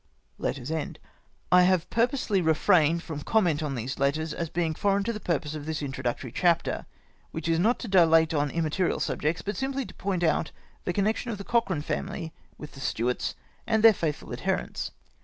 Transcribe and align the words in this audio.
I 1.51 1.61
have 1.61 1.87
purposely 1.91 2.41
refrained 2.41 3.03
"from 3.03 3.21
comment 3.21 3.61
on 3.61 3.75
these 3.75 3.99
letters, 3.99 4.33
as 4.33 4.49
being 4.49 4.73
foreign 4.73 5.03
to 5.03 5.13
the 5.13 5.19
purpose 5.19 5.53
of 5.53 5.67
this 5.67 5.83
intro 5.83 6.03
ductory 6.03 6.31
chapter, 6.33 6.87
which 7.29 7.47
is 7.47 7.59
not 7.59 7.77
to 7.81 7.87
dilate 7.87 8.33
on 8.33 8.49
immaterial 8.49 8.99
subjects, 8.99 9.43
but 9.43 9.55
simply 9.55 9.85
to 9.85 9.93
point 9.93 10.23
out 10.23 10.49
"the 10.85 10.93
connection 10.93 11.29
of 11.29 11.37
the 11.37 11.43
Cochrane 11.43 11.83
family 11.83 12.33
with 12.57 12.71
the 12.71 12.79
Stuarts, 12.79 13.35
and 13.67 13.83
their 13.83 13.93
faithful 13.93 14.33
adherents. 14.33 14.89